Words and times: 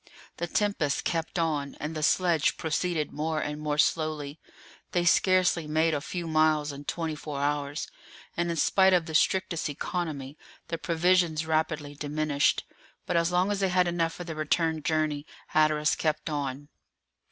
The 0.37 0.47
tempest 0.47 1.03
kept 1.03 1.37
on, 1.37 1.75
and 1.79 1.95
the 1.95 2.01
sledge 2.01 2.57
proceeded 2.57 3.11
more 3.13 3.39
and 3.39 3.61
more 3.61 3.77
slowly; 3.77 4.39
they 4.93 5.05
scarcely 5.05 5.67
made 5.67 5.93
a 5.93 6.01
few 6.01 6.25
miles 6.25 6.71
in 6.71 6.85
twenty 6.85 7.13
four 7.13 7.39
hours, 7.39 7.87
and 8.35 8.49
in 8.49 8.55
spite 8.57 8.93
of 8.93 9.05
the 9.05 9.13
strictest 9.13 9.69
economy, 9.69 10.39
the 10.69 10.79
provisions 10.79 11.45
rapidly 11.45 11.93
diminished; 11.93 12.63
but 13.05 13.15
as 13.15 13.31
long 13.31 13.51
as 13.51 13.59
they 13.59 13.69
had 13.69 13.87
enough 13.87 14.13
for 14.13 14.23
the 14.23 14.33
return 14.33 14.81
journey, 14.81 15.23
Hatteras 15.49 15.95
kept 15.95 16.31
on. 16.31 16.69